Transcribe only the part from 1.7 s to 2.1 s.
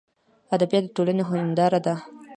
ده.